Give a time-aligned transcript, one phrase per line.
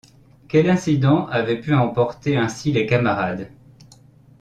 [0.47, 3.51] Quel accident avait pu emporter ainsi les camarades?